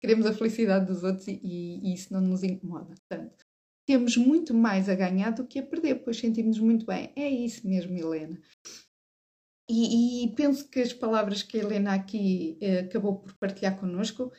[0.00, 2.94] queremos a felicidade dos outros e, e, isso não nos incomoda.
[2.94, 3.44] Portanto,
[3.86, 7.12] temos muito mais a ganhar do que a perder, pois sentimos muito bem.
[7.16, 8.40] É isso mesmo, Helena.
[9.68, 14.32] E, e, penso que as palavras que a Helena aqui eh, acabou por partilhar connosco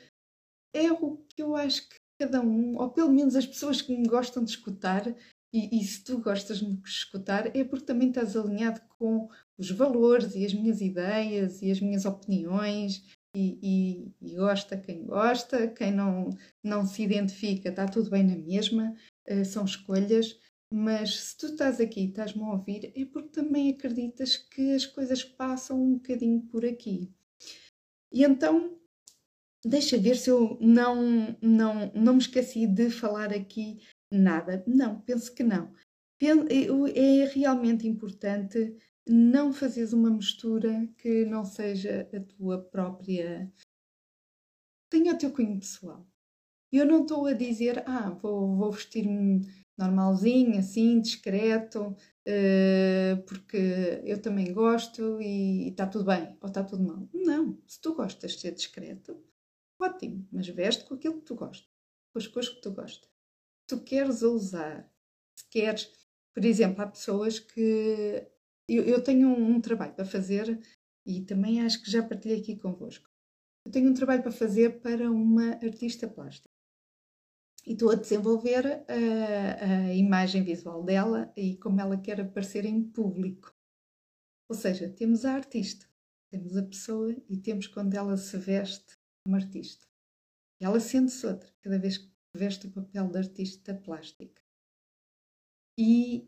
[0.74, 4.08] é o que eu acho que cada um, ou pelo menos as pessoas que me
[4.08, 5.06] gostam de escutar,
[5.54, 9.72] e, e se tu gostas de me escutar, é porque também estás alinhado com os
[9.72, 13.04] valores e as minhas ideias e as minhas opiniões.
[13.36, 16.30] E, e, e gosta quem gosta, quem não,
[16.64, 18.96] não se identifica, está tudo bem na mesma,
[19.30, 20.40] uh, são escolhas
[20.72, 24.86] mas se tu estás aqui e estás-me a ouvir, é porque também acreditas que as
[24.86, 27.10] coisas passam um bocadinho por aqui.
[28.12, 28.78] E então,
[29.66, 33.80] deixa ver se eu não, não, não me esqueci de falar aqui
[34.12, 34.64] nada.
[34.68, 35.74] Não, penso que não.
[36.20, 38.76] É realmente importante
[39.08, 43.52] não fazeres uma mistura que não seja a tua própria.
[44.90, 46.06] Tenha o teu cunho pessoal.
[46.72, 51.96] Eu não estou a dizer, ah, vou, vou vestir-me normalzinho, assim, discreto,
[52.28, 57.08] uh, porque eu também gosto e está tudo bem ou está tudo mal.
[57.14, 59.24] Não, se tu gostas de ser discreto,
[59.80, 61.70] ótimo, mas veste com aquilo que tu gostas,
[62.12, 63.10] com as coisas que tu gostas.
[63.68, 64.92] Tu queres usar,
[65.38, 65.92] se queres,
[66.34, 68.28] por exemplo, há pessoas que.
[68.68, 70.60] Eu, eu tenho um, um trabalho para fazer
[71.06, 73.08] e também acho que já partilhei aqui convosco.
[73.66, 76.57] Eu tenho um trabalho para fazer para uma artista plástica
[77.68, 82.82] e estou a desenvolver a, a, imagem visual dela e como ela quer aparecer em
[82.82, 83.54] público.
[84.50, 85.86] Ou seja, temos a artista,
[86.32, 89.86] temos a pessoa e temos quando ela se veste como artista.
[90.62, 94.42] Ela sente-se outra cada vez que veste o papel de artista plástica.
[95.78, 96.26] E,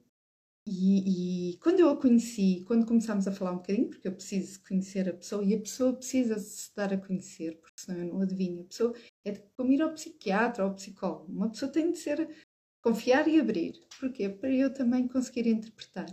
[0.72, 4.62] e, e, quando eu a conheci, quando começámos a falar um bocadinho, porque eu preciso
[4.64, 8.22] conhecer a pessoa e a pessoa precisa se dar a conhecer, porque senão eu não
[8.22, 8.62] adivinho.
[8.62, 8.94] A pessoa
[9.26, 11.32] é como ir ao psiquiatra ou ao psicólogo.
[11.32, 12.30] Uma pessoa tem de ser,
[12.84, 13.74] confiar e abrir.
[14.00, 14.30] Porquê?
[14.30, 16.08] Para eu também conseguir interpretar.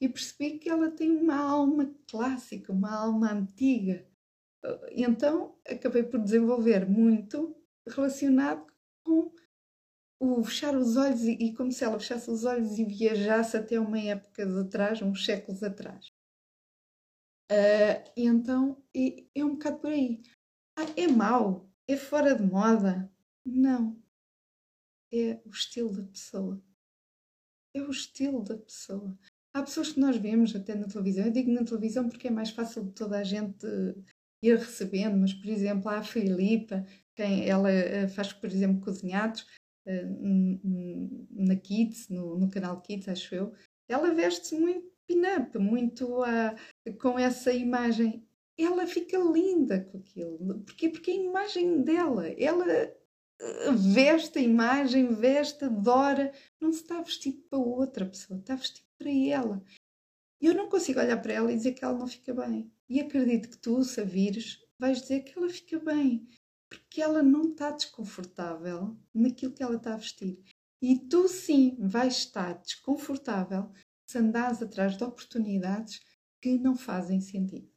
[0.00, 4.06] E percebi que ela tem uma alma clássica, uma alma antiga.
[4.92, 7.54] Então acabei por desenvolver muito
[7.86, 8.66] relacionado
[9.04, 9.32] com
[10.20, 13.78] o fechar os olhos e, e, como se ela fechasse os olhos e viajasse até
[13.78, 16.12] uma época de atrás, uns séculos atrás.
[17.50, 20.20] Uh, e então é, é, um bocado por aí.
[20.76, 21.70] Ah, é mau?
[21.86, 23.10] É fora de moda?
[23.44, 23.96] Não.
[25.12, 26.62] É o estilo da pessoa.
[27.74, 29.16] É o estilo da pessoa.
[29.54, 31.24] Há pessoas que nós vemos até na televisão.
[31.24, 33.66] Eu digo na televisão porque é mais fácil de toda a gente
[34.42, 39.46] ir recebendo, mas, por exemplo, há a Filipa, quem ela eh, faz, por exemplo, cozinhados
[41.30, 43.52] na Kids, no, no canal Kids, acho eu,
[43.88, 48.22] ela veste-se muito pin-up, muito uh, com essa imagem.
[48.58, 50.60] Ela fica linda com aquilo.
[50.60, 50.88] Porquê?
[50.88, 52.28] Porque a imagem dela.
[52.28, 56.32] Ela eh, veste a imagem, veste, adora.
[56.60, 59.62] Não se está a vestir para outra pessoa, está a vestir para ela.
[60.40, 62.70] Eu não consigo olhar para ela e dizer que ela não fica bem.
[62.88, 66.26] E acredito que tu, se a vires, vais dizer que ela fica bem
[66.98, 70.42] porque ela não está desconfortável naquilo que ela está a vestir.
[70.82, 73.70] E tu sim vais estar desconfortável
[74.04, 76.00] se andares atrás de oportunidades
[76.42, 77.70] que não fazem sentido.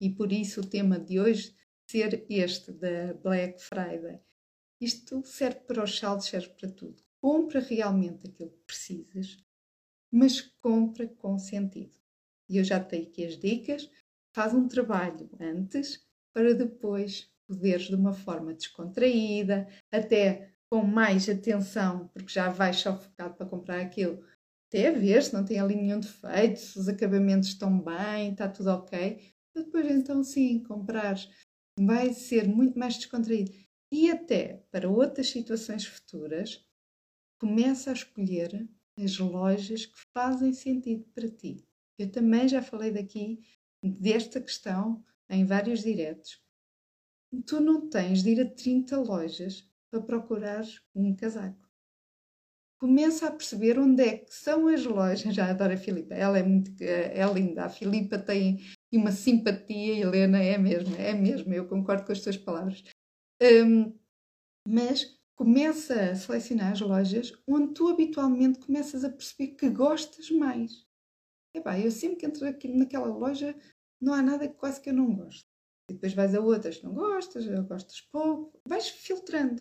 [0.00, 1.54] E por isso o tema de hoje
[1.88, 4.20] ser este da Black Friday.
[4.80, 7.00] Isto serve para os saldos, serve para tudo.
[7.20, 9.36] Compra realmente aquilo que precisas,
[10.10, 11.96] mas compra com sentido.
[12.48, 13.88] E eu já tenho aqui as dicas.
[14.34, 22.06] Faz um trabalho antes para depois poderes de uma forma descontraída, até com mais atenção,
[22.08, 24.24] porque já vais só focado para comprar aquilo,
[24.68, 28.70] até ver se não tem ali nenhum defeito, se os acabamentos estão bem, está tudo
[28.70, 29.20] ok.
[29.52, 31.16] Depois, então, sim, comprar
[31.76, 33.52] vai ser muito mais descontraído.
[33.92, 36.64] E até para outras situações futuras,
[37.40, 41.64] começa a escolher as lojas que fazem sentido para ti.
[41.98, 43.40] Eu também já falei daqui
[43.82, 46.40] desta questão em vários diretos
[47.46, 50.64] tu não tens de ir a 30 lojas para procurar
[50.94, 51.68] um casaco.
[52.80, 55.20] Começa a perceber onde é que são as lojas.
[55.34, 57.64] Já adoro a Filipa, ela é muito é linda.
[57.64, 58.60] A Filipa tem
[58.92, 62.82] uma simpatia, Helena, é mesmo, é mesmo, eu concordo com as tuas palavras.
[63.42, 63.94] Um,
[64.66, 70.86] mas começa a selecionar as lojas onde tu habitualmente começas a perceber que gostas mais.
[71.54, 73.54] Epá, eu sempre que entro aqui naquela loja
[74.00, 75.49] não há nada que quase que eu não gosto.
[75.90, 78.60] E depois vais a outras não gostas, gostas pouco.
[78.64, 79.60] Vais filtrando.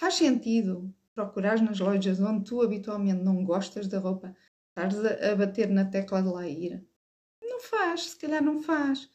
[0.00, 4.36] Faz sentido procurar nas lojas onde tu habitualmente não gostas da roupa,
[4.68, 6.84] estares a bater na tecla de lá ir.
[7.40, 9.08] Não faz, se calhar não faz.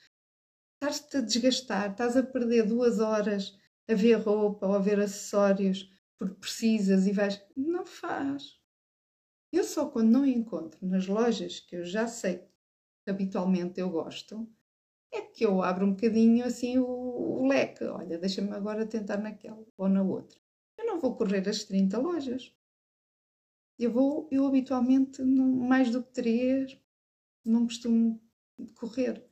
[0.75, 3.55] Estás-te a desgastar, estás a perder duas horas
[3.87, 7.43] a ver roupa ou a ver acessórios porque precisas e vais.
[7.55, 8.57] Não faz.
[9.51, 12.37] Eu só quando não encontro nas lojas que eu já sei
[13.03, 14.49] que habitualmente eu gosto,
[15.11, 17.83] é que eu abro um bocadinho assim o, o leque.
[17.83, 20.39] Olha, deixa-me agora tentar naquela ou na outra.
[20.77, 22.53] Eu não vou correr as 30 lojas.
[23.77, 26.77] Eu vou, eu habitualmente, não, mais do que três,
[27.43, 28.21] não costumo
[28.75, 29.25] correr.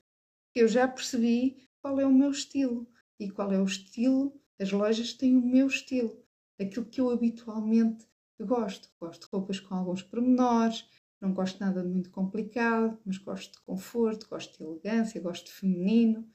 [0.55, 2.87] Eu já percebi qual é o meu estilo.
[3.19, 4.33] E qual é o estilo?
[4.59, 6.23] As lojas têm o meu estilo.
[6.59, 8.07] Aquilo que eu habitualmente
[8.39, 8.89] gosto.
[8.99, 10.89] Gosto de roupas com alguns pormenores,
[11.21, 15.51] não gosto nada de muito complicado, mas gosto de conforto, gosto de elegância, gosto de
[15.51, 16.27] feminino,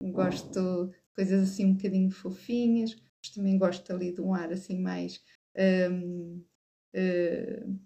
[0.00, 4.80] gosto de coisas assim um bocadinho fofinhas, mas também gosto ali de um ar assim
[4.80, 5.22] mais
[5.90, 6.44] um,
[6.94, 7.80] uh,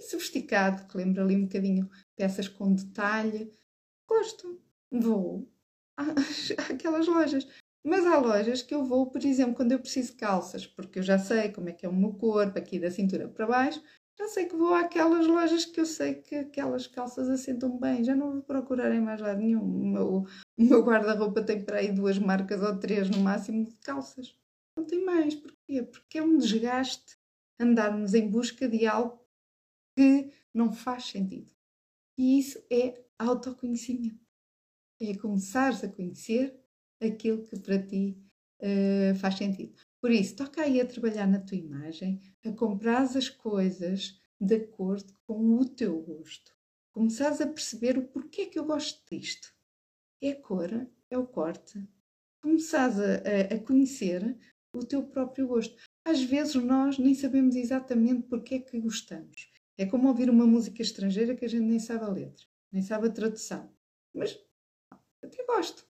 [0.00, 3.50] sofisticado, que lembra ali um bocadinho peças com detalhe.
[4.08, 5.48] Gosto, vou
[6.70, 7.46] àquelas lojas.
[7.86, 11.02] Mas há lojas que eu vou, por exemplo, quando eu preciso de calças, porque eu
[11.02, 13.82] já sei como é que é o meu corpo, aqui da cintura para baixo,
[14.18, 18.14] já sei que vou àquelas lojas que eu sei que aquelas calças assentam bem, já
[18.14, 19.62] não vou procurar em mais lado nenhum.
[19.62, 20.26] O meu,
[20.56, 24.38] meu guarda-roupa tem para aí duas marcas ou três no máximo de calças.
[24.76, 25.34] Não tem mais.
[25.34, 25.82] Porquê?
[25.82, 27.16] Porque é um desgaste
[27.60, 29.20] andarmos em busca de algo
[29.96, 31.52] que não faz sentido.
[32.18, 34.24] E isso é autoconhecimento.
[35.00, 36.56] É começares a conhecer
[37.02, 38.16] aquilo que para ti
[38.60, 39.74] uh, faz sentido.
[40.00, 45.12] Por isso, toca aí a trabalhar na tua imagem, a comprar as coisas de acordo
[45.26, 46.52] com o teu gosto.
[46.92, 49.52] Começares a perceber o porquê que eu gosto disto.
[50.22, 50.70] É a cor,
[51.10, 51.86] é o corte.
[52.42, 54.36] Começares a, a, conhecer
[54.74, 55.76] o teu próprio gosto.
[56.04, 59.50] Às vezes nós nem sabemos exatamente porquê que gostamos.
[59.76, 63.08] É como ouvir uma música estrangeira que a gente nem sabe a letra, nem sabe
[63.08, 63.72] a tradução.
[64.14, 64.38] Mas
[65.22, 65.84] até gosto.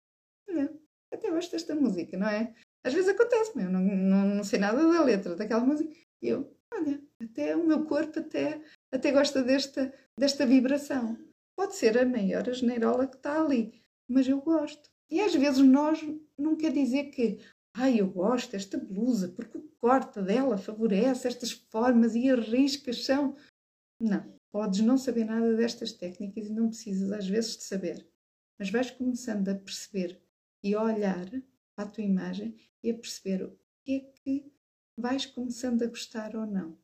[1.11, 2.53] até gosto desta música, não é?
[2.83, 5.93] Às vezes acontece, eu não, não, não sei nada da letra daquela música.
[6.23, 11.17] Eu, olha, até o meu corpo até, até gosta desta, desta vibração.
[11.53, 14.89] Pode ser a maior asneirola que está ali, mas eu gosto.
[15.11, 15.99] E às vezes nós
[16.39, 17.39] não quer dizer que,
[17.75, 23.03] ai, eu gosto desta blusa, porque o corte dela favorece estas formas e as riscas
[23.03, 23.35] são.
[23.99, 28.07] Não, podes não saber nada destas técnicas e não precisas às vezes de saber.
[28.57, 30.21] Mas vais começando a perceber
[30.63, 31.29] e a olhar
[31.75, 34.53] para a tua imagem e a perceber o que é que
[34.97, 36.77] vais começando a gostar ou não.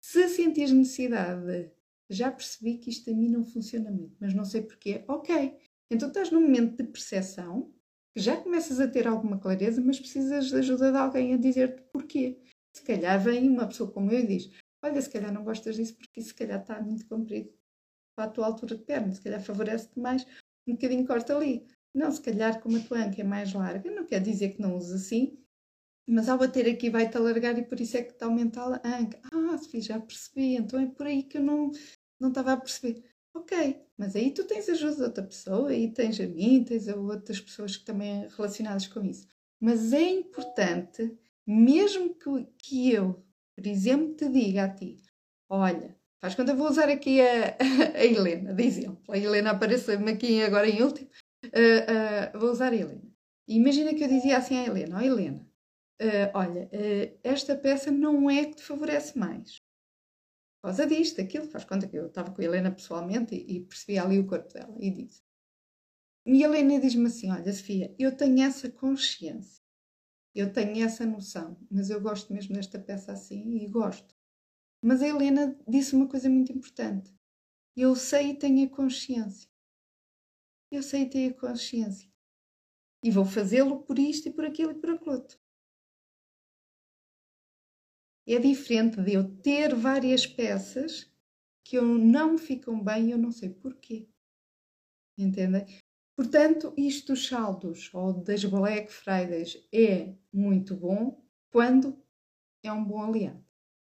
[0.00, 1.70] Se sentires necessidade,
[2.08, 5.58] já percebi que isto a mim não funciona muito, mas não sei porquê, ok.
[5.90, 7.72] Então estás num momento de percepção,
[8.14, 11.82] que já começas a ter alguma clareza, mas precisas de ajuda de alguém a dizer-te
[11.92, 12.40] porquê.
[12.74, 14.50] Se calhar vem uma pessoa como eu e diz:
[14.82, 17.52] Olha, se calhar não gostas disso porque se calhar está muito comprido
[18.16, 20.26] para a tua altura de perna, se calhar favorece-te mais
[20.66, 21.66] um bocadinho corta ali.
[21.94, 24.76] Não, se calhar como a tua anca é mais larga, não quer dizer que não
[24.76, 25.38] uses assim,
[26.10, 29.20] mas ao bater aqui vai-te alargar e por isso é que te aumenta a anca.
[29.32, 31.70] Ah, Sofia, já percebi, então é por aí que eu não,
[32.18, 33.04] não estava a perceber.
[33.34, 36.96] Ok, mas aí tu tens ajuda de outra pessoa, aí tens a mim, tens a
[36.96, 39.26] outras pessoas que também relacionadas com isso.
[39.60, 44.96] Mas é importante, mesmo que, que eu, por exemplo, te diga a ti,
[45.48, 47.56] olha, faz eu vou usar aqui a,
[47.94, 49.14] a Helena, de exemplo.
[49.14, 51.08] A Helena aparece-me aqui agora em último.
[51.44, 53.10] Uh, uh, vou usar a Helena.
[53.46, 55.49] Imagina que eu dizia assim à Helena, ó oh, Helena,
[56.00, 56.70] uh, olha,
[57.22, 59.60] esta peça não é que te favorece mais
[60.60, 63.64] por causa disto, aquilo, faz conta que eu estava com a Helena pessoalmente e, e
[63.64, 65.22] percebi ali o corpo dela e disse.
[66.26, 69.62] E a Helena diz-me assim: Olha, Sofia, eu tenho essa consciência,
[70.34, 74.14] eu tenho essa noção, mas eu gosto mesmo desta peça assim e gosto.
[74.82, 77.10] Mas a Helena disse uma coisa muito importante:
[77.74, 79.48] Eu sei e tenho a consciência.
[80.70, 82.06] Eu sei e tenho a consciência.
[83.02, 85.40] E vou fazê-lo por isto e por aquilo e por aquilo outro.
[88.26, 91.10] É diferente de eu ter várias peças
[91.64, 94.08] que eu não ficam bem e eu não sei porquê.
[95.18, 95.66] Entendem?
[96.16, 101.98] Portanto, isto dos saldos ou das Black Fridays é muito bom quando
[102.62, 103.44] é um bom aliado.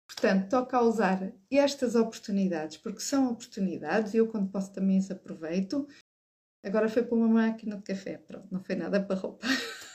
[0.08, 5.12] Portanto, toca a usar estas oportunidades, porque são oportunidades, e eu quando posso também as
[5.12, 5.88] aproveito.
[6.64, 9.48] Agora foi para uma máquina de café, pronto, não foi nada para roupa.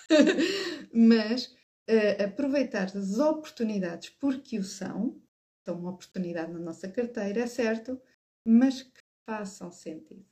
[0.95, 1.55] Mas
[1.91, 5.20] uh, aproveitar as oportunidades porque o são,
[5.66, 8.01] são uma oportunidade na nossa carteira, é certo,
[8.47, 10.24] mas que façam sentido.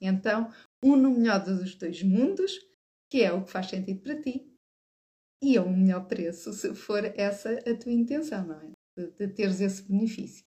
[0.00, 2.52] Então, um no melhor dos dois mundos,
[3.10, 4.48] que é o que faz sentido para ti,
[5.42, 8.70] e é o melhor preço, se for essa a tua intenção, não é?
[8.96, 10.44] De, de teres esse benefício.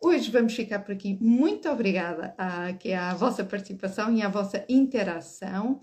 [0.00, 1.18] Hoje vamos ficar por aqui.
[1.20, 5.80] Muito obrigada à, que é à vossa participação e à vossa interação.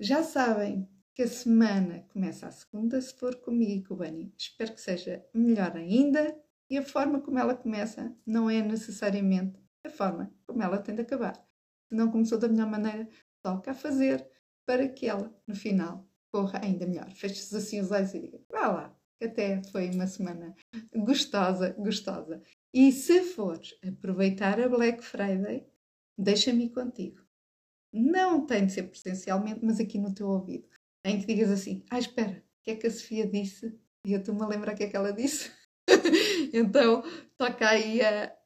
[0.00, 4.32] Já sabem, que a semana começa a segunda, se for comigo Bani.
[4.36, 6.36] Espero que seja melhor ainda
[6.68, 11.02] e a forma como ela começa não é necessariamente a forma como ela tem de
[11.02, 11.34] acabar.
[11.88, 13.08] Se não começou da melhor maneira,
[13.42, 14.26] toca a fazer
[14.66, 17.10] para que ela, no final, corra ainda melhor.
[17.10, 20.54] Feches assim os olhos e diga, vá lá, que até foi uma semana
[20.94, 22.40] gostosa, gostosa.
[22.72, 25.66] E se fores aproveitar a Black Friday,
[26.16, 27.20] deixa-me contigo.
[27.92, 30.68] Não tem de ser presencialmente, mas aqui no teu ouvido
[31.04, 33.78] em que digas assim: ah, espera, o que é que a Sofia disse?
[34.06, 35.50] E eu estou-me a lembrar o que é que ela disse.
[36.52, 37.02] então,
[37.36, 38.36] toca aí a,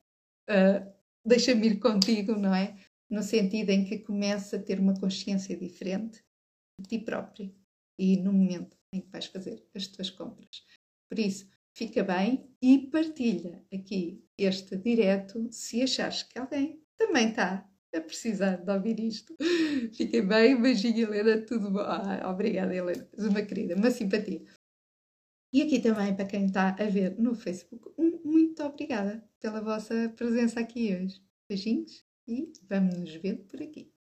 [0.49, 0.87] a
[1.25, 2.77] deixa-me ir contigo, não é?
[3.09, 6.25] No sentido em que começa a ter uma consciência diferente
[6.81, 7.55] de ti próprio
[7.99, 10.65] e no momento em que vais fazer as tuas compras.
[11.09, 17.69] Por isso, fica bem e partilha aqui este direto se achares que alguém também está
[17.95, 19.35] a precisar de ouvir isto.
[19.95, 21.81] Fiquei bem, beijinho, Helena, tudo bom.
[21.81, 24.45] Ah, obrigada, Helena, és uma querida, uma simpatia.
[25.53, 30.59] E aqui também, para quem está a ver no Facebook, muito obrigada pela vossa presença
[30.59, 31.23] aqui hoje.
[31.49, 33.94] Beijinhos e vamos nos ver por aqui.